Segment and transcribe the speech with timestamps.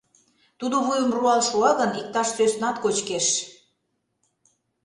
[0.59, 3.27] Тудо вуйым руал шуа гын, иктаж сӧснат кочкеш.